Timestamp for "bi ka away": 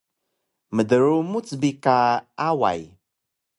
1.61-2.81